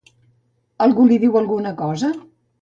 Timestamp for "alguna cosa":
1.43-2.11